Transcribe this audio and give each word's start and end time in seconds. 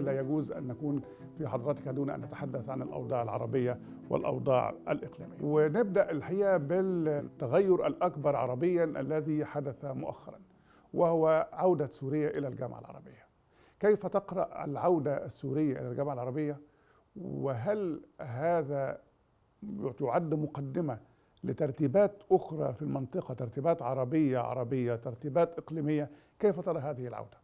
لا 0.00 0.20
يجوز 0.20 0.52
أن 0.52 0.66
نكون 0.66 1.00
في 1.38 1.48
حضرتك 1.48 1.88
دون 1.88 2.10
أن 2.10 2.20
نتحدث 2.20 2.68
عن 2.68 2.82
الأوضاع 2.82 3.22
العربية 3.22 3.78
والأوضاع 4.10 4.74
الإقليمية. 4.88 5.36
ونبدأ 5.42 6.10
الحقيقة 6.10 6.56
بالتغير 6.56 7.86
الأكبر 7.86 8.36
عربيا 8.36 8.84
الذي 8.84 9.44
حدث 9.44 9.84
مؤخرا 9.84 10.40
وهو 10.94 11.48
عودة 11.52 11.86
سوريا 11.86 12.38
إلى 12.38 12.48
الجامعة 12.48 12.80
العربية. 12.80 13.24
كيف 13.80 14.06
تقرأ 14.06 14.64
العودة 14.64 15.24
السورية 15.24 15.80
إلى 15.80 15.90
الجامعة 15.90 16.14
العربية؟ 16.14 16.60
وهل 17.16 18.00
هذا 18.20 19.00
يعد 20.00 20.34
مقدمة 20.34 20.98
لترتيبات 21.44 22.22
أخرى 22.30 22.74
في 22.74 22.82
المنطقة 22.82 23.34
ترتيبات 23.34 23.82
عربية 23.82 24.38
عربية 24.38 24.94
ترتيبات 24.96 25.58
إقليمية. 25.58 26.10
كيف 26.38 26.60
ترى 26.60 26.80
هذه 26.80 27.06
العودة؟ 27.06 27.38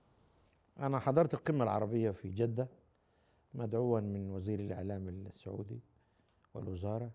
أنا 0.79 0.99
حضرت 0.99 1.35
القمة 1.35 1.65
العربية 1.65 2.11
في 2.11 2.31
جدة 2.31 2.69
مدعوا 3.55 4.01
من 4.01 4.31
وزير 4.31 4.61
الإعلام 4.61 5.09
السعودي 5.09 5.81
والوزارة. 6.55 7.11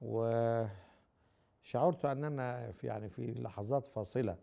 وشعرت 0.00 0.74
أننا 2.04 2.72
في 2.72 2.86
يعني 2.86 3.08
في 3.08 3.34
لحظات 3.34 3.86
فاصلة 3.86 4.36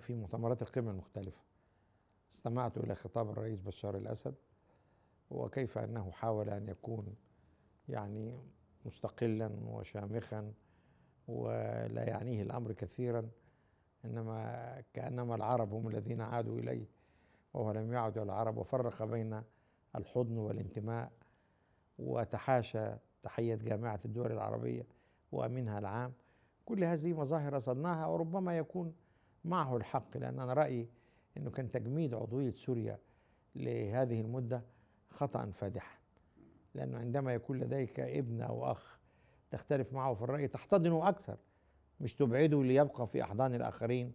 في 0.00 0.14
مؤتمرات 0.14 0.62
القمة 0.62 0.90
المختلفة. 0.90 1.40
استمعت 2.32 2.78
إلى 2.78 2.94
خطاب 2.94 3.30
الرئيس 3.30 3.60
بشار 3.60 3.96
الأسد 3.96 4.34
وكيف 5.30 5.78
أنه 5.78 6.10
حاول 6.10 6.50
أن 6.50 6.68
يكون 6.68 7.14
يعني 7.88 8.38
مستقلا 8.86 9.50
وشامخا 9.64 10.52
ولا 11.28 12.08
يعنيه 12.08 12.42
الأمر 12.42 12.72
كثيرا 12.72 13.28
إنما 14.04 14.82
كأنما 14.94 15.34
العرب 15.34 15.72
هم 15.72 15.88
الذين 15.88 16.20
عادوا 16.20 16.58
إليه 16.58 16.86
وهو 17.54 17.72
لم 17.72 17.92
يعد 17.92 18.18
العرب 18.18 18.56
وفرق 18.56 19.02
بين 19.02 19.42
الحضن 19.96 20.38
والانتماء 20.38 21.12
وتحاشى 21.98 22.90
تحية 23.22 23.54
جامعة 23.54 24.00
الدول 24.04 24.32
العربية 24.32 24.86
وأمينها 25.32 25.78
العام. 25.78 26.12
كل 26.64 26.84
هذه 26.84 27.12
مظاهر 27.12 27.52
رصدناها 27.52 28.06
وربما 28.06 28.58
يكون 28.58 28.94
معه 29.44 29.76
الحق 29.76 30.16
لأن 30.16 30.40
أنا 30.40 30.52
رأيي 30.52 30.88
أنه 31.36 31.50
كان 31.50 31.68
تجميد 31.68 32.14
عضوية 32.14 32.52
سوريا 32.52 32.98
لهذه 33.54 34.20
المدة 34.20 34.62
خطأ 35.10 35.50
فادحا. 35.50 35.95
لأنه 36.76 36.98
عندما 36.98 37.34
يكون 37.34 37.58
لديك 37.58 38.00
ابن 38.00 38.42
أو 38.42 38.70
أخ 38.72 38.98
تختلف 39.50 39.92
معه 39.92 40.14
في 40.14 40.22
الرأي 40.22 40.48
تحتضنه 40.48 41.08
أكثر. 41.08 41.36
مش 42.00 42.14
تبعده 42.16 42.62
ليبقى 42.64 43.06
في 43.06 43.22
أحضان 43.22 43.54
الآخرين 43.54 44.12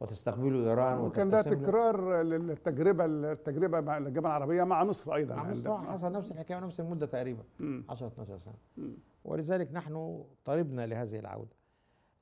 وتستقبله 0.00 0.70
إيران 0.70 0.98
وكان 0.98 1.30
ده 1.30 1.42
تكرار 1.42 2.22
للتجربة 2.22 3.04
التجربة 3.04 3.80
مع 3.80 3.98
الجامعة 3.98 4.30
العربية 4.36 4.62
مع 4.64 4.84
مصر 4.84 5.14
أيضا. 5.14 5.34
مع 5.34 5.50
مصر 5.50 5.78
حصل 5.92 6.12
نفس 6.12 6.32
الحكاية 6.32 6.56
ونفس 6.58 6.80
المدة 6.80 7.06
تقريبا 7.06 7.42
10 7.88 8.06
12 8.06 8.38
سنة. 8.38 8.54
م. 8.76 8.90
ولذلك 9.24 9.72
نحن 9.72 10.24
طلبنا 10.44 10.86
لهذه 10.86 11.18
العودة. 11.18 11.56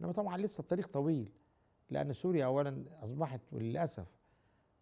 إنما 0.00 0.12
طبعا 0.12 0.36
لسه 0.38 0.60
الطريق 0.60 0.86
طويل 0.86 1.32
لأن 1.90 2.12
سوريا 2.12 2.44
اولا 2.46 2.84
أصبحت 3.02 3.40
للأسف 3.52 4.06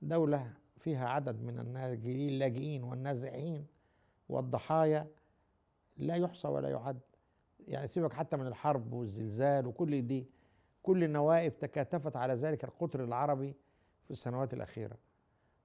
دولة 0.02 0.52
فيها 0.76 1.08
عدد 1.08 1.42
من 1.42 1.58
اللاجئين 1.58 2.84
والنازحين. 2.84 3.66
والضحايا 4.28 5.06
لا 5.96 6.14
يحصى 6.14 6.48
ولا 6.48 6.68
يعد. 6.68 7.00
يعني 7.68 7.86
سيبك 7.86 8.12
حتى 8.12 8.36
من 8.36 8.46
الحرب 8.46 8.92
والزلزال 8.92 9.66
وكل 9.66 10.06
دي 10.06 10.26
كل 10.82 11.04
النوائب 11.04 11.58
تكاتفت 11.58 12.16
على 12.16 12.34
ذلك 12.34 12.64
القطر 12.64 13.04
العربي 13.04 13.56
في 14.04 14.10
السنوات 14.10 14.54
الأخيرة. 14.54 14.96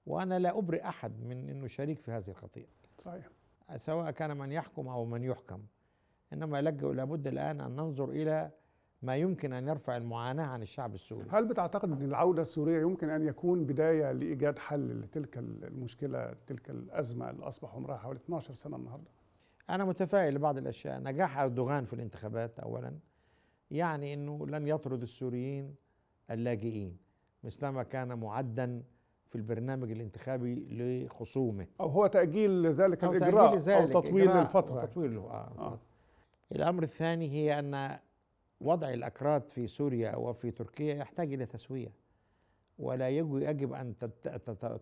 وأنا 0.06 0.38
لا 0.38 0.58
أبرئ 0.58 0.88
أحد 0.88 1.24
من 1.24 1.48
أنه 1.48 1.66
شريك 1.66 1.98
في 1.98 2.10
هذه 2.10 2.28
الخطيئة. 2.28 2.68
صحيح. 2.98 3.28
سواء 3.76 4.10
كان 4.10 4.36
من 4.36 4.52
يحكم 4.52 4.88
أو 4.88 5.04
من 5.04 5.24
يحكم. 5.24 5.62
إنما 6.32 6.62
لابد 6.62 7.26
الآن 7.26 7.60
أن 7.60 7.76
ننظر 7.76 8.10
إلى 8.10 8.50
ما 9.02 9.16
يمكن 9.16 9.52
أن 9.52 9.68
يرفع 9.68 9.96
المعاناة 9.96 10.44
عن 10.44 10.62
الشعب 10.62 10.94
السوري. 10.94 11.26
هل 11.30 11.44
بتعتقد 11.48 11.92
أن 11.92 12.02
العودة 12.02 12.42
السورية 12.42 12.80
يمكن 12.80 13.10
أن 13.10 13.26
يكون 13.26 13.64
بداية 13.64 14.12
لإيجاد 14.12 14.58
حل 14.58 15.00
لتلك 15.00 15.38
المشكلة 15.38 16.34
تلك 16.46 16.70
الأزمة 16.70 17.30
اللي 17.30 17.42
أصبح 17.48 17.74
عمرها 17.74 17.96
حوالي 17.96 18.18
12 18.18 18.54
سنة 18.54 18.76
النهاردة؟ 18.76 19.10
أنا 19.70 19.84
متفائل 19.84 20.34
لبعض 20.34 20.58
الأشياء. 20.58 21.00
نجاح 21.00 21.38
أردوغان 21.38 21.84
في 21.84 21.92
الانتخابات 21.92 22.60
أولا 22.60 22.92
يعني 23.70 24.14
أنه 24.14 24.46
لن 24.46 24.66
يطرد 24.66 25.02
السوريين 25.02 25.74
اللاجئين 26.30 26.96
مثلما 27.44 27.82
كان 27.82 28.18
معدا 28.18 28.82
في 29.28 29.36
البرنامج 29.36 29.90
الانتخابي 29.90 30.54
لخصومه. 30.70 31.66
أو 31.80 31.86
هو 31.86 32.06
تأجيل 32.06 32.66
ذلك 32.66 33.04
أو 33.04 33.12
الإجراء 33.12 33.46
تأجيل 33.46 33.60
ذلك 33.60 33.94
أو 33.94 34.00
تطويل 34.00 34.30
الفترة 34.30 34.80
أو 34.80 34.86
تطويل 34.86 35.16
آه. 35.18 35.52
آه. 35.58 35.78
الأمر 36.52 36.82
الثاني 36.82 37.30
هي 37.30 37.58
أن 37.58 37.98
وضع 38.62 38.90
الأكراد 38.90 39.48
في 39.48 39.66
سوريا 39.66 40.16
وفي 40.16 40.50
تركيا 40.50 40.94
يحتاج 40.94 41.32
إلى 41.32 41.46
تسوية 41.46 41.92
ولا 42.78 43.08
يجب 43.08 43.72
أن 43.72 43.94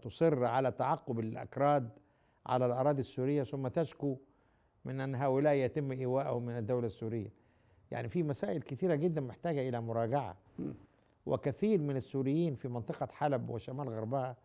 تصر 0.03 0.45
على 0.45 0.73
تعقب 0.73 1.19
الأكراد 1.21 1.91
على 2.47 2.67
الأراضي 2.67 3.01
السورية 3.01 3.43
ثم 3.43 3.69
تشكو 3.69 4.17
من 4.85 5.01
أن 5.01 5.15
هؤلاء 5.15 5.55
يتم 5.55 5.93
إيواءهم 5.93 6.47
من 6.47 6.57
الدولة 6.57 6.87
السورية. 6.87 7.33
يعني 7.91 8.09
في 8.09 8.23
مسائل 8.23 8.63
كثيرة 8.63 8.95
جدا 8.95 9.21
محتاجة 9.21 9.69
إلى 9.69 9.81
مراجعة. 9.81 10.37
وكثير 11.27 11.81
من 11.81 11.97
السوريين 11.97 12.55
في 12.55 12.69
منطقة 12.69 13.07
حلب 13.13 13.51
وشمال 13.51 13.89
غربها 13.89 14.37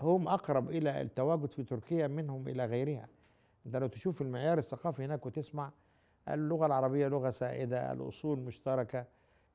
هم 0.00 0.28
أقرب 0.28 0.70
إلى 0.70 1.00
التواجد 1.00 1.52
في 1.52 1.64
تركيا 1.64 2.06
منهم 2.06 2.48
إلى 2.48 2.66
غيرها. 2.66 3.08
أنت 3.66 3.76
لو 3.76 3.86
تشوف 3.86 4.22
المعيار 4.22 4.58
الثقافي 4.58 5.04
هناك 5.04 5.26
وتسمع 5.26 5.72
اللغة 6.34 6.66
العربية 6.66 7.08
لغة 7.08 7.30
سائدة 7.30 7.92
الأصول 7.92 8.38
مشتركة. 8.38 9.06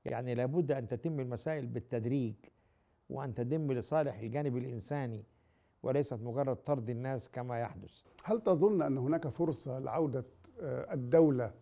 يعني 0.06 0.36
لابد 0.36 0.72
أن 0.72 0.88
تتم 0.88 1.20
المسائل 1.20 1.68
بالتدريج 1.68 2.36
وأن 3.10 3.34
تتم 3.34 3.72
لصالح 3.72 4.20
الجانب 4.20 4.58
الإنساني 4.58 5.26
وليست 5.84 6.14
مجرد 6.22 6.56
طرد 6.56 6.90
الناس 6.90 7.30
كما 7.30 7.60
يحدث. 7.60 8.04
هل 8.24 8.42
تظن 8.42 8.82
أن 8.82 8.98
هناك 8.98 9.28
فرصة 9.28 9.80
لعودة 9.80 10.26
الدولة 10.60 11.54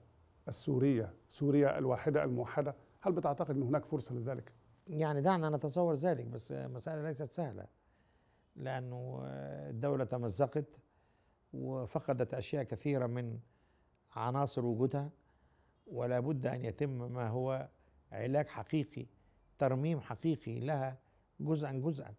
السورية 0.47 1.13
سوريا 1.29 1.77
الواحدة 1.77 2.23
الموحدة؟ 2.23 2.75
هل 3.01 3.11
بتعتقد 3.11 3.55
أن 3.55 3.63
هناك 3.63 3.85
فرصة 3.85 4.16
لذلك؟ 4.16 4.51
يعني 4.88 5.21
دعنا 5.21 5.50
نتصور 5.50 5.94
ذلك 5.94 6.25
بس 6.25 6.51
مسألة 6.51 7.01
ليست 7.01 7.31
سهلة 7.31 7.66
لأنه 8.55 9.21
الدولة 9.69 10.03
تمزقت 10.03 10.79
وفقدت 11.53 12.33
أشياء 12.33 12.63
كثيرة 12.63 13.07
من 13.07 13.39
عناصر 14.16 14.66
وجودها 14.66 15.09
ولا 15.88 16.19
بد 16.19 16.47
أن 16.47 16.66
يتم 16.66 17.11
ما 17.11 17.27
هو 17.27 17.69
علاج 18.11 18.47
حقيقي 18.47 19.05
ترميم 19.57 19.99
حقيقي 19.99 20.59
لها 20.59 20.97
جزءا 21.39 21.72
جزءا. 21.72 22.13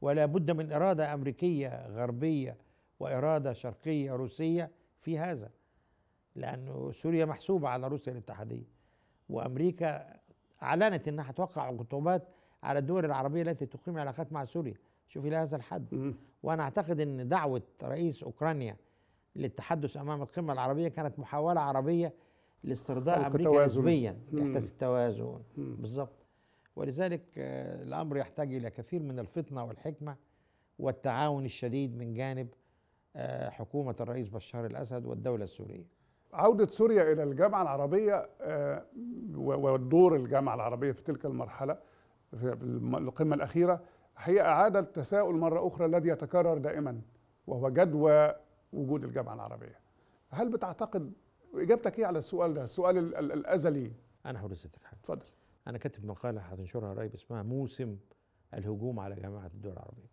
ولا 0.00 0.26
بد 0.26 0.50
من 0.50 0.72
إرادة 0.72 1.14
أمريكية 1.14 1.86
غربية 1.88 2.58
وإرادة 3.00 3.52
شرقية 3.52 4.12
روسية 4.12 4.70
في 5.00 5.18
هذا 5.18 5.50
لأنه 6.34 6.92
سوريا 6.92 7.24
محسوبة 7.24 7.68
على 7.68 7.88
روسيا 7.88 8.12
الاتحادية. 8.12 8.64
وأمريكا 9.28 10.16
أعلنت 10.62 11.08
أنها 11.08 11.32
توقع 11.32 11.62
عقوبات 11.62 12.28
على 12.62 12.78
الدول 12.78 13.04
العربية 13.04 13.42
التي 13.42 13.66
تقيم 13.66 13.98
علاقات 13.98 14.32
مع 14.32 14.44
سوريا. 14.44 14.74
شوف 15.06 15.26
إلى 15.26 15.36
هذا 15.36 15.56
الحد 15.56 16.14
وأنا 16.42 16.62
أعتقد 16.62 17.00
أن 17.00 17.28
دعوة 17.28 17.62
رئيس 17.82 18.22
أوكرانيا 18.22 18.76
للتحدث 19.36 19.96
أمام 19.96 20.22
القمة 20.22 20.52
العربية 20.52 20.88
كانت 20.88 21.18
محاولة 21.18 21.60
عربية 21.60 22.14
لاسترضاء 22.64 23.26
أمريكا 23.26 23.64
نسبيا 23.64 24.18
لإحداث 24.32 24.70
التوازن. 24.70 25.42
بالضبط. 25.56 26.26
ولذلك 26.76 27.22
الأمر 27.36 28.16
يحتاج 28.16 28.54
إلى 28.54 28.70
كثير 28.70 29.02
من 29.02 29.18
الفطنة 29.18 29.64
والحكمة 29.64 30.16
والتعاون 30.78 31.44
الشديد 31.44 31.96
من 31.96 32.14
جانب 32.14 32.48
حكومة 33.48 33.96
الرئيس 34.00 34.28
بشار 34.28 34.66
الأسد 34.66 35.06
والدولة 35.06 35.44
السورية. 35.44 35.84
عودة 36.32 36.66
سوريا 36.66 37.12
إلى 37.12 37.22
الجامعة 37.22 37.62
العربية 37.62 38.28
ودور 39.34 40.16
الجامعة 40.16 40.54
العربية 40.54 40.92
في 40.92 41.02
تلك 41.02 41.26
المرحلة 41.26 41.78
في 42.30 42.52
القمة 42.98 43.36
الأخيرة 43.36 43.80
هي 44.18 44.40
أعاد 44.40 44.76
التساؤل 44.76 45.34
مرة 45.34 45.66
أخرى 45.66 45.86
الذي 45.86 46.08
يتكرر 46.08 46.58
دائما 46.58 47.00
وهو 47.46 47.68
جدوى 47.68 48.34
وجود 48.76 49.04
الجامعة 49.04 49.34
العربية. 49.34 49.78
هل 50.30 50.48
بتعتقد 50.48 51.12
إجابتك 51.54 51.98
إيه 51.98 52.06
على 52.06 52.18
السؤال 52.18 52.54
ده؟ 52.54 52.62
السؤال 52.64 52.98
ال 52.98 53.14
ال 53.14 53.32
الأزلي. 53.32 53.92
أنا 54.26 54.38
حرستك 54.38 54.84
حاجة. 54.84 54.98
اتفضل. 55.00 55.26
أنا 55.66 55.78
كاتب 55.78 56.04
مقالة 56.06 56.40
هتنشرها 56.40 56.94
قريب 56.94 57.14
اسمها 57.14 57.42
موسم 57.42 57.96
الهجوم 58.54 59.00
على 59.00 59.14
جامعة 59.14 59.46
الدول 59.46 59.72
العربية. 59.72 60.10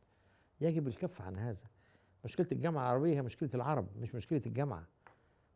يجب 0.62 0.88
الكف 0.88 1.22
عن 1.22 1.38
هذا. 1.38 1.66
مشكلة 2.24 2.48
الجامعة 2.52 2.84
العربية 2.84 3.16
هي 3.16 3.22
مشكلة 3.22 3.50
العرب 3.56 3.88
مش 4.00 4.16
مشكلة 4.16 4.42
الجامعة. 4.46 4.88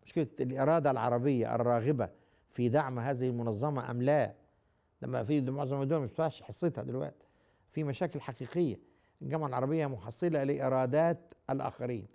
مشكلة 0.04 0.28
الإرادة 0.40 0.92
العربية 0.92 1.56
الراغبة 1.56 2.10
في 2.50 2.70
دعم 2.70 3.00
هذه 3.00 3.30
المنظمة 3.30 3.92
أم 3.92 4.02
لا. 4.02 4.34
لما 5.02 5.24
في 5.24 5.42
معظم 5.42 5.82
الدول 5.82 6.00
ما 6.00 6.06
بتدفعش 6.06 6.42
حصتها 6.42 6.84
دلوقتي. 6.84 7.28
في 7.70 7.84
مشاكل 7.84 8.22
حقيقية. 8.22 8.80
الجامعة 9.22 9.48
العربية 9.48 9.88
محصلة 9.88 10.44
لإرادات 10.44 11.34
الآخرين. 11.50 12.08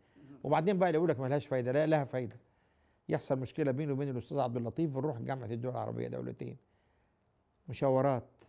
وبعدين 0.45 0.79
بقى 0.79 0.93
يقول 0.93 1.09
لك 1.09 1.21
ما 1.21 1.27
لهاش 1.27 1.47
فايدة 1.47 1.73
لا 1.73 1.87
لها 1.87 2.05
فايدة. 2.05 2.37
يحصل 3.09 3.39
مشكلة 3.39 3.71
بينه 3.73 3.93
وبين 3.93 4.09
الأستاذ 4.09 4.39
عبد 4.39 4.57
اللطيف 4.57 4.91
بنروح 4.91 5.19
جامعة 5.19 5.47
الدول 5.47 5.73
العربية 5.73 6.09
دولتين. 6.09 6.57
مشاورات 7.69 8.45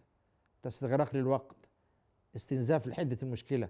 تستغراق 0.61 1.15
للوقت 1.15 1.69
استنزاف 2.35 2.87
لحدة 2.87 3.17
المشكلة 3.23 3.69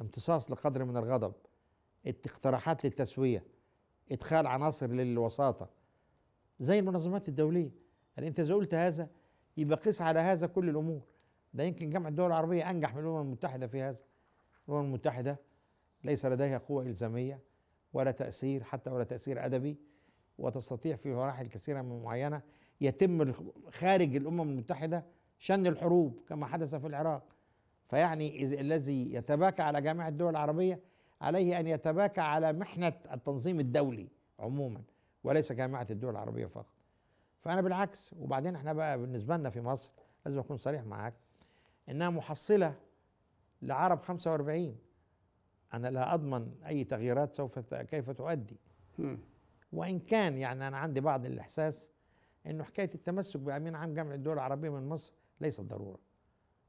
امتصاص 0.00 0.50
لقدر 0.50 0.84
من 0.84 0.96
الغضب 0.96 1.34
اقتراحات 2.06 2.84
للتسوية 2.84 3.44
إدخال 4.12 4.46
عناصر 4.46 4.86
للوساطة. 4.86 5.70
زي 6.60 6.78
المنظمات 6.78 7.28
الدولية. 7.28 7.70
يعني 8.16 8.28
أنت 8.28 8.40
إذا 8.40 8.54
قلت 8.54 8.74
هذا 8.74 9.08
يبقى 9.56 9.76
قس 9.76 10.02
على 10.02 10.20
هذا 10.20 10.46
كل 10.46 10.68
الأمور. 10.68 11.02
ده 11.54 11.64
يمكن 11.64 11.90
جامعة 11.90 12.08
الدول 12.08 12.26
العربية 12.26 12.70
أنجح 12.70 12.94
من 12.94 13.02
الأمم 13.02 13.20
المتحدة 13.20 13.66
في 13.66 13.82
هذا. 13.82 14.00
الأمم 14.68 14.84
المتحدة 14.84 15.36
ليس 16.04 16.26
لديها 16.26 16.58
قوة 16.58 16.82
إلزامية. 16.82 17.40
ولا 17.94 18.10
تأثير 18.10 18.64
حتى 18.64 18.90
ولا 18.90 19.04
تأثير 19.04 19.44
أدبي 19.44 19.76
وتستطيع 20.38 20.96
في 20.96 21.12
مراحل 21.14 21.46
كثيرة 21.46 21.82
من 21.82 22.02
معينة 22.02 22.42
يتم 22.80 23.32
خارج 23.70 24.16
الأمم 24.16 24.40
المتحدة 24.40 25.04
شن 25.38 25.66
الحروب 25.66 26.20
كما 26.28 26.46
حدث 26.46 26.74
في 26.74 26.86
العراق. 26.86 27.22
فيعني 27.88 28.60
الذي 28.60 29.14
يتباكى 29.14 29.62
على 29.62 29.80
جامعة 29.80 30.08
الدول 30.08 30.30
العربية 30.30 30.80
عليه 31.20 31.60
أن 31.60 31.66
يتباكى 31.66 32.20
على 32.20 32.52
محنة 32.52 32.92
التنظيم 33.12 33.60
الدولي 33.60 34.08
عموما 34.38 34.82
وليس 35.24 35.52
جامعة 35.52 35.86
الدول 35.90 36.10
العربية 36.10 36.46
فقط. 36.46 36.66
فأنا 37.38 37.60
بالعكس 37.60 38.12
وبعدين 38.18 38.54
إحنا 38.56 38.72
بقى 38.72 38.98
بالنسبة 38.98 39.36
لنا 39.36 39.50
في 39.50 39.60
مصر 39.60 39.90
لازم 40.26 40.38
أكون 40.38 40.56
صريح 40.56 40.82
معاك 40.84 41.14
إنها 41.88 42.10
محصلة 42.10 42.74
لعرب 43.62 44.00
45 44.00 44.76
أنا 45.76 45.88
لا 45.88 46.14
أضمن 46.14 46.54
أي 46.66 46.84
تغييرات 46.84 47.34
سوف 47.34 47.58
كيف 47.58 48.10
تؤدي. 48.10 48.56
وإن 49.72 49.98
كان 49.98 50.38
يعني 50.38 50.68
أنا 50.68 50.76
عندي 50.76 51.00
بعض 51.00 51.26
الإحساس 51.26 51.90
إنه 52.46 52.64
حكاية 52.64 52.90
التمسك 52.94 53.40
بأمين 53.40 53.74
عام 53.74 53.94
جامعه 53.94 54.14
الدول 54.14 54.34
العربية 54.34 54.70
من 54.70 54.88
مصر 54.88 55.12
ليست 55.40 55.60
ضرورة. 55.60 55.98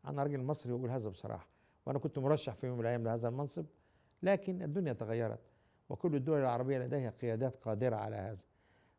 أنا 0.05 0.23
راجل 0.23 0.43
مصري 0.43 0.73
وأقول 0.73 0.89
هذا 0.89 1.09
بصراحة 1.09 1.47
وأنا 1.85 1.99
كنت 1.99 2.19
مرشح 2.19 2.53
في 2.53 2.67
يوم 2.67 2.75
من 2.75 2.81
الأيام 2.81 3.03
لهذا 3.03 3.27
المنصب 3.27 3.65
لكن 4.23 4.61
الدنيا 4.61 4.93
تغيرت 4.93 5.39
وكل 5.89 6.15
الدول 6.15 6.39
العربية 6.39 6.77
لديها 6.77 7.09
قيادات 7.09 7.55
قادرة 7.55 7.95
على 7.95 8.15
هذا. 8.15 8.43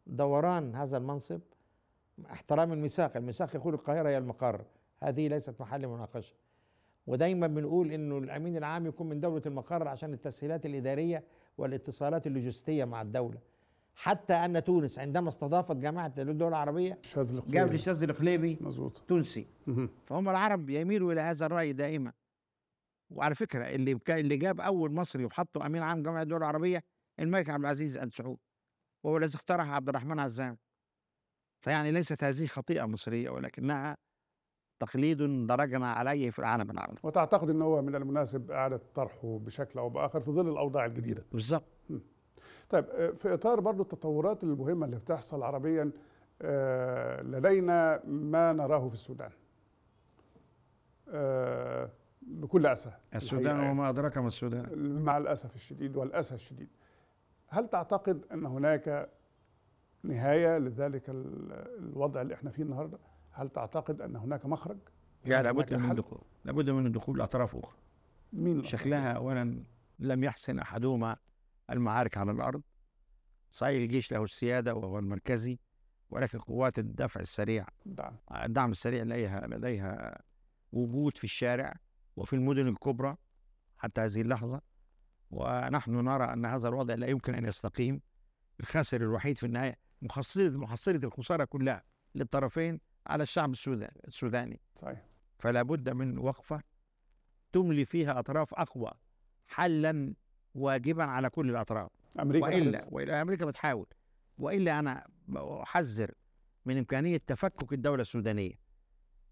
دوران 0.07 0.75
هذا 0.75 0.97
المنصب 0.97 1.41
احترام 2.31 2.73
الميثاق 2.73 3.17
الميثاق 3.17 3.57
يقول 3.57 3.75
القاهرة 3.75 4.09
هي 4.09 4.19
المقر 4.19 4.65
هذه 5.03 5.29
ليست 5.29 5.61
محل 5.61 5.87
مناقشة. 5.87 6.35
ودايما 7.07 7.47
بنقول 7.47 7.93
إنه 7.93 8.19
الأمين 8.19 8.57
العام 8.57 8.87
يكون 8.87 9.09
من 9.09 9.21
دولة 9.21 9.43
المقر 9.47 9.89
عشان 9.89 10.13
التسهيلات 10.13 10.67
الإدارية 10.67 11.25
والاتصالات 11.59 12.27
اللوجستية 12.27 12.85
مع 12.85 13.03
الدولة. 13.03 13.39
حتى 13.95 14.35
أن 14.35 14.65
تونس 14.65 14.99
عندما 14.99 15.29
استضافت 15.29 15.77
جامعه 15.77 16.13
الدول 16.19 16.49
العربية 16.49 16.99
جابت 17.49 17.75
الشاذلي 17.75 18.13
الخليبي 18.13 18.59
مظبوط. 18.61 18.99
تونسي. 18.99 19.47
فهم 20.07 20.29
العرب 20.29 20.71
يميلوا 20.71 21.13
إلى 21.13 21.21
هذا 21.21 21.47
الرأي 21.47 21.73
دائما. 21.73 22.13
وعلى 23.11 23.35
فكرة 23.35 23.65
اللي 23.65 23.99
اللي 24.09 24.37
جاب 24.37 24.61
أول 24.61 24.93
مصري 24.93 25.25
وحطه 25.25 25.67
أمين 25.67 25.83
عام 25.83 26.03
جامعه 26.03 26.23
الدول 26.23 26.39
العربية 26.39 26.85
الملك 27.21 27.51
عبد 27.51 27.61
العزيز 27.61 27.99
آل 27.99 28.13
سعود 28.13 28.39
وهو 29.05 29.17
الذي 29.17 29.35
اقترح 29.35 29.71
عبد 29.71 29.89
الرحمن 29.89 30.19
عزام. 30.19 30.59
فيعني 31.61 31.93
ليست 31.93 32.25
هذه 32.25 32.47
خطيئة 32.47 32.85
مصرية 32.85 33.31
ولكنها 33.31 33.97
تقليد 34.79 35.47
درجنا 35.47 35.93
عليه 35.93 36.31
في 36.31 36.39
العالم 36.39 36.71
العربي. 36.71 36.99
وتعتقد 37.03 37.51
إنه 37.51 37.65
هو 37.65 37.83
من 37.83 37.95
المناسب 37.95 38.51
إعادة 38.51 38.81
طرحه 38.95 39.39
بشكل 39.39 39.79
أو 39.79 39.89
بآخر 39.89 40.21
في 40.21 40.31
ظل 40.31 40.49
الأوضاع 40.49 40.87
الجديدة. 40.87 41.25
بالظبط 41.33 41.65
طيب 42.71 42.85
في 43.17 43.35
إطار 43.35 43.61
برضو 43.61 43.83
التطورات 43.83 44.43
المهمة 44.43 44.87
اللي 44.87 44.97
بتحصل 44.97 45.43
عربيا 45.43 45.91
لدينا 47.23 48.01
ما 48.07 48.53
نراه 48.53 48.89
في 48.89 48.95
السودان. 48.95 49.31
بكل 52.23 52.67
اسف 52.67 52.99
السودان 53.15 53.61
وما 53.61 53.89
أدراك 53.89 54.19
ما 54.19 54.27
السودان. 54.27 55.03
مع 55.03 55.19
الأسف 55.19 55.55
الشديد 55.55 55.97
والأسى 55.97 56.35
الشديد. 56.35 56.69
هل 57.49 57.69
تعتقد 57.69 58.25
إن 58.33 58.47
هناك 58.47 59.11
نهاية 60.03 60.59
لذلك 60.59 61.03
الوضع 61.09 62.23
اللي 62.23 62.35
إحنا 62.35 62.51
فيه 62.51 62.63
النهارده؟ 62.63 62.99
هل 63.37 63.49
تعتقد 63.49 64.01
أن 64.01 64.17
هناك 64.17 64.47
مخرج؟ 64.47 64.79
لا 65.25 65.43
لابد 65.43 65.75
من 65.75 65.91
الدخول. 65.91 66.21
لابد 66.45 66.71
من 66.71 66.93
دخول 66.93 67.21
اطراف 67.21 67.57
أخرى. 67.57 67.77
مين 68.33 68.65
شكلها 68.65 69.13
اولا 69.13 69.65
لم 69.99 70.25
يحسن 70.25 70.59
أحدهما 70.59 71.17
المعارك 71.71 72.17
على 72.17 72.31
الأرض. 72.31 72.63
صحيح 73.51 73.83
الجيش 73.83 74.13
له 74.13 74.25
السيادة 74.25 74.75
وهو 74.75 74.99
المركزي 74.99 75.59
ولكن 76.11 76.39
قوات 76.39 76.79
الدفع 76.79 77.21
السريع. 77.21 77.67
دعم. 77.87 78.17
الدعم 78.33 78.71
السريع 78.71 79.03
لديها 79.03 79.47
لديها 79.47 80.23
وجود 80.73 81.19
في 81.19 81.25
الشارع 81.25 81.75
وفي 82.17 82.33
المدن 82.33 82.69
الكبرى 82.69 83.17
حتى 83.79 84.01
هذه 84.01 84.21
اللحظة. 84.21 84.61
ونحن 85.31 85.91
نرى 85.91 86.25
أن 86.25 86.47
هذا 86.47 86.69
الوضع 86.69 86.95
لا 86.95 87.07
يمكن 87.07 87.35
أن 87.35 87.45
يستقيم. 87.45 88.01
الخاسر 88.61 89.01
الوحيد 89.01 89.39
في 89.39 89.47
النهاية 89.47 89.79
محصله 90.03 90.59
محصله 90.59 91.01
الخسارة 91.05 91.45
كلها 91.45 91.85
للطرفين 92.15 92.81
على 93.07 93.23
الشعب 93.23 93.53
السوداني. 94.07 94.61
صحيح. 94.77 95.07
فلا 95.39 95.63
بد 95.63 95.89
من 95.89 96.19
وقفة 96.19 96.63
تملي 97.53 97.85
فيها 97.85 98.19
أطراف 98.19 98.55
أقوى 98.55 98.93
حلا 99.47 100.15
واجبا 100.55 101.05
على 101.05 101.31
كل 101.31 101.51
الأطراف. 101.51 101.91
أمريكا 102.21 102.47
والا 102.47 102.89
وإلا 102.91 103.23
أمريكا 103.23 103.47
بتحاول. 103.47 103.87
وإلا 104.39 104.79
أنا 104.79 105.07
أحذر 105.37 106.11
من 106.65 106.79
إمكانية 106.79 107.21
تفكك 107.27 107.73
الدولة 107.73 108.03
السودانية. 108.03 108.55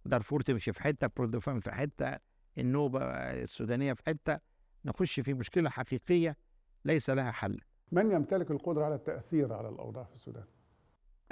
دارفور 0.05 0.41
تمشي 0.41 0.73
في 0.73 0.82
حتة 0.82 1.06
كردفان 1.06 1.61
في 1.61 1.71
حتة 1.71 2.19
النوبة 2.59 3.00
السودانية 3.03 3.93
في 3.93 4.05
حتة. 4.05 4.41
نخش 4.85 5.21
في 5.21 5.35
مشكلة 5.35 5.71
حقيقية 5.71 6.37
ليس 6.85 7.11
لها 7.11 7.31
حل. 7.31 7.61
من 7.93 8.11
يمتلك 8.11 8.50
القدرة 8.50 8.85
على 8.85 8.94
التأثير 8.94 9.53
على 9.53 9.69
الأوضاع 9.69 10.05
في 10.05 10.12
السودان؟ 10.12 10.44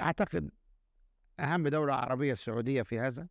أعتقد 0.01 0.51
أهم 1.39 1.67
دولة 1.67 1.93
عربية 1.93 2.31
السعودية 2.31 2.81
في 2.81 2.99
هذا 2.99 3.27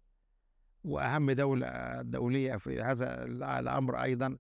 وأهم 0.85 1.31
دولة 1.31 2.03
دولية 2.03 2.57
في 2.57 2.83
هذا 2.83 3.25
الأمر 3.59 4.03
أيضا 4.03 4.39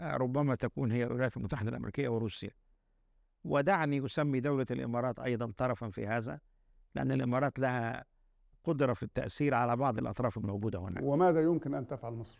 ربما 0.00 0.54
تكون 0.54 0.92
هي 0.92 1.04
الولايات 1.04 1.36
المتحدة 1.36 1.70
الأمريكية 1.70 2.08
وروسيا. 2.08 2.50
ودعني 3.44 4.06
أسمي 4.06 4.40
دولة 4.40 4.66
الإمارات 4.70 5.18
أيضا 5.18 5.52
طرفا 5.56 5.90
في 5.90 6.06
هذا 6.06 6.40
لأن 6.94 7.12
الإمارات 7.12 7.58
لها 7.58 8.04
قدرة 8.64 8.92
في 8.92 9.02
التأثير 9.02 9.54
على 9.54 9.76
بعض 9.76 9.98
الأطراف 9.98 10.36
الموجودة 10.38 10.78
هناك. 10.78 11.02
وماذا 11.02 11.42
يمكن 11.42 11.74
أن 11.74 11.86
تفعل 11.86 12.12
مصر؟ 12.12 12.38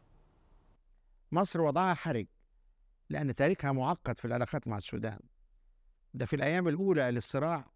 مصر 1.32 1.60
وضعها 1.60 1.94
حرج 1.94 2.26
لأن 3.08 3.34
تاريخها 3.34 3.72
معقد 3.72 4.18
في 4.18 4.24
العلاقات 4.24 4.68
مع 4.68 4.76
السودان. 4.76 5.18
ده 6.14 6.26
في 6.26 6.36
الأيام 6.36 6.68
الأولى 6.68 7.10
للصراع 7.10 7.70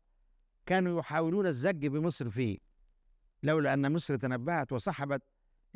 كانوا 0.67 0.99
يحاولون 0.99 1.47
الزج 1.47 1.87
بمصر 1.87 2.31
فيه. 2.31 2.59
لولا 3.45 3.75
أن 3.75 3.93
مصر 3.93 4.17
تنبهت 4.17 4.73
وسحبت 4.73 5.23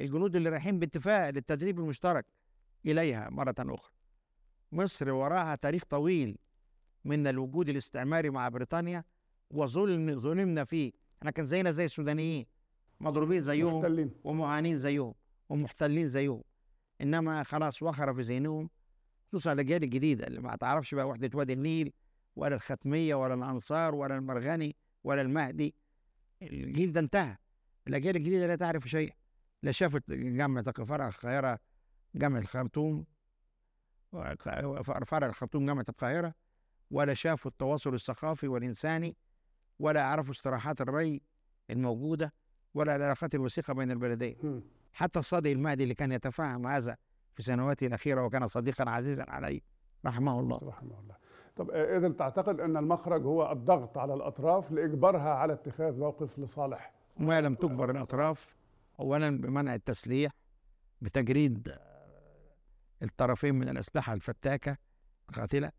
الجنود 0.00 0.36
اللي 0.36 0.48
رايحين 0.48 0.78
باتفاق 0.78 1.30
للتدريب 1.30 1.78
المشترك 1.78 2.26
إليها 2.86 3.30
مرة 3.30 3.54
أخرى. 3.58 3.92
مصر 4.72 5.10
وراها 5.10 5.54
تاريخ 5.54 5.84
طويل 5.84 6.38
من 7.04 7.26
الوجود 7.26 7.68
الاستعماري 7.68 8.30
مع 8.30 8.48
بريطانيا 8.48 9.04
وظلم 9.50 10.18
ظلمنا 10.18 10.64
فيه. 10.64 10.92
إحنا 11.18 11.30
كان 11.30 11.46
زينا 11.46 11.70
زي 11.70 11.84
السودانيين 11.84 12.46
مضروبين 13.00 13.42
زيهم 13.42 13.78
محتلين. 13.78 14.10
ومعانين 14.24 14.78
زيهم 14.78 15.14
ومحتلين 15.48 16.08
زيهم. 16.08 16.42
إنما 17.00 17.42
خلاص 17.42 17.82
وخر 17.82 18.14
في 18.14 18.20
ذهنهم 18.20 18.70
خصوصا 19.28 19.52
الاجيال 19.52 19.82
الجديدة 19.82 20.26
اللي 20.26 20.40
ما 20.40 20.56
تعرفش 20.56 20.94
بقى 20.94 21.08
وحدة 21.08 21.30
وادي 21.34 21.52
النيل 21.52 21.92
ولا 22.36 22.54
الختميه 22.54 23.14
ولا 23.14 23.34
الأنصار 23.34 23.94
ولا 23.94 24.16
المرغني 24.16 24.76
ولا 25.04 25.22
المهدي. 25.22 25.74
الجيل 26.42 26.92
ده 26.92 27.00
انتهى. 27.00 27.36
الاجيال 27.88 28.16
الجديده 28.16 28.46
لا 28.46 28.56
تعرف 28.56 28.88
شيء 28.88 29.12
لا 29.62 29.72
شافت 29.72 30.10
جامعة 30.10 30.84
فرع 30.84 31.08
القاهرة 31.08 31.58
جامعة 32.14 32.40
الخرطوم 32.40 33.04
فرع 35.06 35.26
الخرطوم 35.26 35.66
جامعة 35.66 35.84
القاهرة 35.88 36.34
ولا 36.90 37.14
شافوا 37.14 37.50
التواصل 37.50 37.94
الثقافي 37.94 38.48
والإنساني 38.48 39.16
ولا 39.78 40.04
عرفوا 40.04 40.32
استراحات 40.32 40.80
الري 40.80 41.22
الموجودة 41.70 42.32
ولا 42.74 42.96
العلاقات 42.96 43.34
الوثيقة 43.34 43.74
بين 43.74 43.90
البلدين. 43.90 44.62
حتى 44.92 45.18
الصادق 45.18 45.50
المهدي 45.50 45.82
اللي 45.82 45.94
كان 45.94 46.12
يتفهم 46.12 46.66
هذا 46.66 46.96
في 47.34 47.42
سنواته 47.42 47.86
الأخيرة 47.86 48.24
وكان 48.24 48.46
صديقا 48.46 48.90
عزيزا 48.90 49.24
علي 49.28 49.62
رحمه 50.06 50.40
الله. 50.40 50.60
رحمه 50.62 51.00
الله. 51.00 51.16
طب 51.56 51.70
اذا 51.70 52.08
تعتقد 52.08 52.60
أن 52.60 52.76
المخرج 52.76 53.24
هو 53.24 53.52
الضغط 53.52 53.98
على 53.98 54.14
الأطراف 54.14 54.72
لإجبارها 54.72 55.34
على 55.34 55.52
اتخاذ 55.52 55.98
موقف 55.98 56.38
لصالح؟ 56.38 56.97
ما 57.18 57.40
لم 57.40 57.54
تجبر 57.54 57.90
الأطراف 57.90 58.56
اولا 59.00 59.40
بمنع 59.40 59.74
التسليح 59.74 60.32
بتجريد 61.02 61.76
الطرفين 63.02 63.54
من 63.54 63.68
الأسلحة 63.68 64.14
الفتاكة 64.14 64.76
القاتلة 65.30 65.72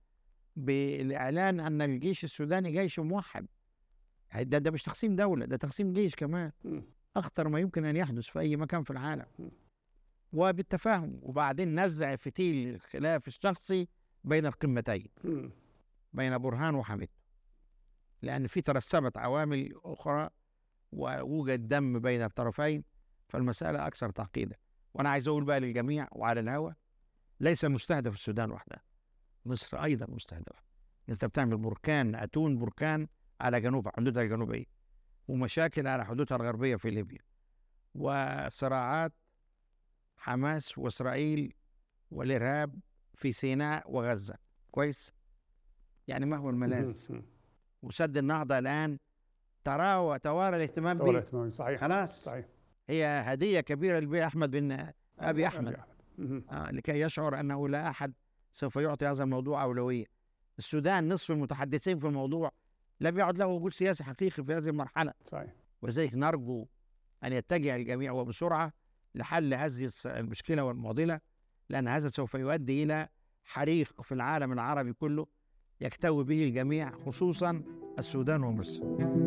بالإعلان 0.56 1.60
أن 1.60 1.82
الجيش 1.82 2.24
السوداني 2.24 2.72
جيش 2.72 3.00
موحد 3.00 3.48
ده, 4.36 4.58
ده 4.58 4.72
مش 4.72 4.84
تقسيم 4.84 5.16
دولة 5.16 5.46
ده 5.46 5.58
تقسيم 5.58 5.94
جيش 5.94 6.16
كمان. 6.16 6.52
أخطر 7.16 7.48
ما 7.48 7.60
يمكن 7.60 7.86
أن 7.86 7.96
يحدث 7.96 8.26
في 8.26 8.40
أي 8.40 8.56
مكان 8.56 8.84
في 8.84 8.92
العالم. 8.92 9.26
وبالتفاهم 10.34 11.20
وبعدين 11.24 11.80
نزع 11.84 12.16
فتيل 12.16 12.76
الخلاف 12.76 13.28
الشخصي 13.28 13.88
بين 14.24 14.46
القمتين. 14.46 15.08
بين 16.14 16.38
برهان 16.38 16.76
وحميد 16.76 17.10
لأن 18.22 18.48
في 18.48 18.62
ترسبت 18.62 19.18
عوامل 19.18 19.74
أخرى 19.86 20.30
ووجد 20.92 21.68
دم 21.68 22.00
بين 22.00 22.24
الطرفين 22.24 22.84
فالمسألة 23.28 23.88
أكثر 23.88 24.10
تعقيدا. 24.10 24.56
وأنا 24.94 25.10
عايز 25.10 25.28
أقول 25.28 25.44
بقى 25.44 25.60
للجميع 25.60 26.08
وعلى 26.12 26.40
الهوى 26.40 26.76
ليس 27.40 27.66
مستهدف 27.66 28.14
السودان 28.14 28.52
وحدها 28.52 28.82
مصر 29.46 29.84
أيضا 29.84 30.06
مستهدفة. 30.10 30.64
أنت 31.10 31.26
بتعمل 31.26 31.58
بركان 31.58 32.16
أتون 32.16 32.58
بركان 32.58 33.08
على 33.42 33.62
جنوب 33.62 33.90
حدودها 33.90 34.24
الجنوبية 34.24 34.66
ومشاكل 35.28 35.88
على 35.88 36.06
حدودها 36.06 36.38
الغربية 36.38 36.76
في 36.76 36.90
ليبيا. 36.90 37.20
وصراعات 37.96 39.14
حماس 40.18 40.78
وإسرائيل 40.78 41.54
والإرهاب 42.12 42.80
في 43.14 43.32
سيناء 43.32 43.92
وغزة. 43.92 44.36
كويس؟ 44.72 45.14
يعني 46.08 46.26
ما 46.26 46.38
هو 46.38 46.50
الملاذ. 46.50 47.08
وسد 47.82 48.18
النهضة 48.18 48.60
الآن 48.60 49.00
ترى 49.64 49.96
وتوارى 49.96 50.56
الاهتمام 50.56 50.98
به 50.98 51.18
اهتمامي 51.18 51.52
صحيح. 51.52 51.82
خلاص. 51.82 52.26
صحيح. 52.26 52.46
هي 52.90 53.06
هدية 53.26 53.60
كبيرة 53.60 54.00
لأبي 54.00 54.26
أحمد 54.26 54.52
بن 54.52 54.92
أبي 55.20 55.48
أحمد. 55.48 55.78
مم. 56.18 56.46
آه 56.52 56.72
لكي 56.72 57.02
يشعر 57.02 57.40
أنه 57.40 57.70
لا 57.70 57.90
أحد 57.90 58.14
سوف 58.52 58.76
يعطي 58.76 59.06
هذا 59.06 59.24
الموضوع 59.24 59.64
أولوية. 59.64 60.06
السودان 60.58 61.14
نصف 61.14 61.32
المتحدثين 61.32 62.00
في 62.00 62.08
الموضوع. 62.08 62.52
لم 63.00 63.20
يعد 63.20 63.38
له 63.38 63.48
وجود 63.48 63.74
سياسي 63.74 64.04
حقيقي 64.04 64.44
في 64.44 64.54
هذه 64.54 64.70
المرحلة. 64.70 65.14
صحيح. 65.26 65.54
ولذلك 65.82 66.14
نرجو 66.14 66.68
أن 67.24 67.34
يتجه 67.34 67.76
الجميع 67.76 68.12
وبسرعة 68.12 68.74
لحل 69.16 69.54
هذه 69.54 69.90
المشكلة 70.06 70.64
والمعضلة 70.64 71.20
لأن 71.70 71.88
هذا 71.88 72.08
سوف 72.08 72.34
يؤدي 72.34 72.84
إلى 72.84 73.08
حريق 73.44 74.02
في 74.02 74.12
العالم 74.12 74.54
العربي 74.54 74.94
كله 74.94 75.28
يكتوي 75.82 76.24
به 76.24 76.44
الجميع 76.44 76.92
خصوصا 76.92 77.64
السودان 78.00 78.44
ومصر. 78.44 79.19